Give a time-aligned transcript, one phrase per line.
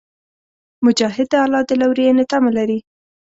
[0.85, 2.79] مجاهد د الله د لورینې تمه لري.